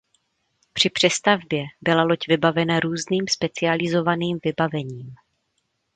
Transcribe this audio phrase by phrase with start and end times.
[0.73, 5.13] Při přestavbě byla loď vybavena různým specializovaným vybavením.